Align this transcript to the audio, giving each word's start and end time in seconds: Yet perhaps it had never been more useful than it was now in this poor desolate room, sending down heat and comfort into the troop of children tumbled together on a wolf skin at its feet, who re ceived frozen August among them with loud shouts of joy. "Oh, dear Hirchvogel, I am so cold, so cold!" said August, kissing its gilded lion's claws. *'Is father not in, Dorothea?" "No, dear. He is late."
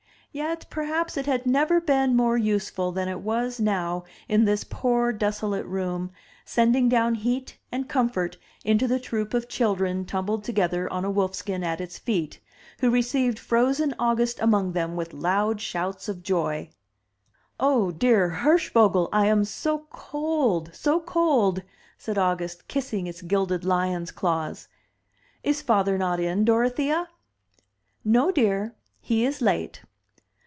Yet 0.33 0.65
perhaps 0.69 1.17
it 1.17 1.25
had 1.25 1.45
never 1.45 1.81
been 1.81 2.15
more 2.15 2.37
useful 2.37 2.93
than 2.93 3.09
it 3.09 3.19
was 3.19 3.59
now 3.59 4.05
in 4.29 4.45
this 4.45 4.63
poor 4.63 5.11
desolate 5.11 5.65
room, 5.65 6.13
sending 6.45 6.87
down 6.87 7.15
heat 7.15 7.57
and 7.69 7.89
comfort 7.89 8.37
into 8.63 8.87
the 8.87 8.97
troop 8.97 9.33
of 9.33 9.49
children 9.49 10.05
tumbled 10.05 10.45
together 10.45 10.89
on 10.89 11.03
a 11.03 11.11
wolf 11.11 11.35
skin 11.35 11.65
at 11.65 11.81
its 11.81 11.97
feet, 11.99 12.39
who 12.79 12.89
re 12.89 13.01
ceived 13.01 13.39
frozen 13.39 13.93
August 13.99 14.39
among 14.39 14.71
them 14.71 14.95
with 14.95 15.11
loud 15.11 15.59
shouts 15.59 16.07
of 16.07 16.23
joy. 16.23 16.69
"Oh, 17.59 17.91
dear 17.91 18.29
Hirchvogel, 18.29 19.09
I 19.11 19.25
am 19.27 19.43
so 19.43 19.79
cold, 19.89 20.69
so 20.73 21.01
cold!" 21.01 21.61
said 21.97 22.17
August, 22.17 22.69
kissing 22.69 23.05
its 23.05 23.21
gilded 23.21 23.65
lion's 23.65 24.11
claws. 24.11 24.69
*'Is 25.43 25.61
father 25.61 25.97
not 25.97 26.21
in, 26.21 26.45
Dorothea?" 26.45 27.09
"No, 28.05 28.31
dear. 28.31 28.75
He 29.01 29.25
is 29.25 29.41
late." 29.41 29.81